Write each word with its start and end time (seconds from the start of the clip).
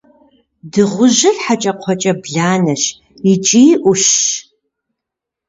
Дыгъужьыр– 0.71 1.35
хьэкӏэкхъуэкӏэ 1.43 2.13
бланэщ 2.21 2.83
икӏи 3.31 3.63
ӏущщ. 3.81 4.15